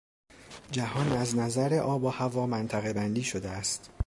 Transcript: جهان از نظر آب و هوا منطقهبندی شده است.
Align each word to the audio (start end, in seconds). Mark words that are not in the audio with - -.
جهان 0.71 1.11
از 1.13 1.35
نظر 1.35 1.73
آب 1.79 2.03
و 2.03 2.09
هوا 2.09 2.45
منطقهبندی 2.47 3.23
شده 3.23 3.49
است. 3.49 3.89